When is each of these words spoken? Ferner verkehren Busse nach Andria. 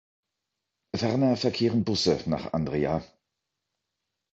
Ferner 0.95 1.37
verkehren 1.37 1.83
Busse 1.83 2.21
nach 2.25 2.53
Andria. 2.53 3.03